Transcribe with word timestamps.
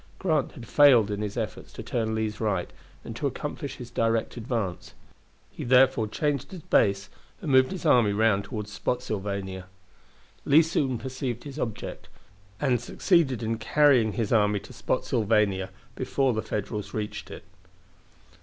Grant 0.17 0.53
had 0.53 0.67
failed 0.67 1.11
in 1.11 1.21
his 1.21 1.37
efforts 1.37 1.71
to 1.73 1.83
turn 1.83 2.15
Lee's 2.15 2.39
right 2.39 2.73
and 3.05 3.15
to 3.15 3.27
accomplish 3.27 3.75
his 3.75 3.91
direct 3.91 4.35
advance; 4.35 4.95
he 5.51 5.63
therefore 5.63 6.07
changed 6.07 6.49
his 6.49 6.63
base 6.63 7.07
and 7.39 7.51
moved 7.51 7.69
his 7.71 7.85
army 7.85 8.11
round 8.11 8.45
toward 8.45 8.67
Spotsylvania. 8.67 9.67
Lee 10.43 10.63
soon 10.63 10.97
perceived 10.97 11.43
his 11.43 11.59
object, 11.59 12.09
and 12.59 12.81
succeeded 12.81 13.43
in 13.43 13.59
carrying 13.59 14.13
his 14.13 14.33
army 14.33 14.59
to 14.61 14.73
Spotsylvania 14.73 15.69
before 15.93 16.33
the 16.33 16.41
Federals 16.41 16.95
reached 16.95 17.29
it. 17.29 17.43